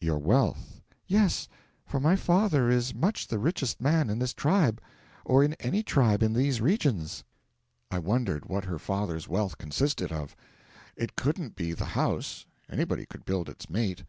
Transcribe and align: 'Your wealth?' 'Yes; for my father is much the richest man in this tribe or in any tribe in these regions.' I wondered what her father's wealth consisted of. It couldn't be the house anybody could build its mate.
'Your 0.00 0.18
wealth?' 0.18 0.80
'Yes; 1.06 1.46
for 1.86 2.00
my 2.00 2.16
father 2.16 2.68
is 2.68 2.92
much 2.92 3.28
the 3.28 3.38
richest 3.38 3.80
man 3.80 4.10
in 4.10 4.18
this 4.18 4.34
tribe 4.34 4.80
or 5.24 5.44
in 5.44 5.54
any 5.60 5.84
tribe 5.84 6.20
in 6.20 6.32
these 6.32 6.60
regions.' 6.60 7.22
I 7.88 8.00
wondered 8.00 8.46
what 8.48 8.64
her 8.64 8.80
father's 8.80 9.28
wealth 9.28 9.56
consisted 9.56 10.10
of. 10.10 10.34
It 10.96 11.14
couldn't 11.14 11.54
be 11.54 11.74
the 11.74 11.84
house 11.94 12.44
anybody 12.68 13.06
could 13.06 13.24
build 13.24 13.48
its 13.48 13.70
mate. 13.70 14.02